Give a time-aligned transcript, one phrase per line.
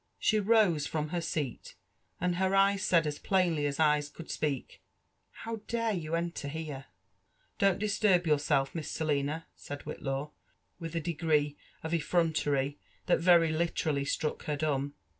[0.19, 1.75] ''SHhq rose from her seat,
[2.19, 4.81] and her eyes said as plainly as eyes could speak,
[5.29, 6.85] How dare you enter here^"
[7.25, 10.31] *' Don't disturb yourself, Miss Selina," said Whitlaw,
[10.79, 12.77] with a degree of effrontcryJhat
[13.19, 14.95] very literally struck her dumb.